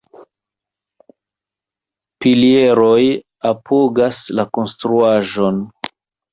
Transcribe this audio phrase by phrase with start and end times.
[2.25, 3.03] Pilieroj
[3.53, 5.65] apogas la konstruaĵon.